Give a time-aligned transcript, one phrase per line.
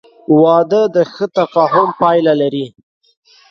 [0.41, 2.65] •واده د ښه تفاهم پایله لري.